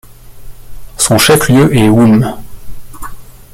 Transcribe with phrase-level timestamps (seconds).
[0.97, 2.33] Son chef-lieu est Wum.